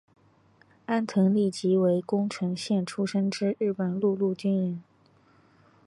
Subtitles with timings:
[0.87, 4.83] 安藤利吉为宫城县出身之日本陆军军人。